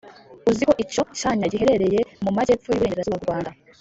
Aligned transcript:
uzi 0.49 0.63
ko 0.69 0.73
icyo 0.83 1.01
cyanya 1.19 1.45
giherereye 1.51 2.01
mu 2.23 2.31
magepfo 2.37 2.67
y’uburengerazuba 2.69 3.17
bw’u 3.19 3.25
Rwanda 3.27 3.49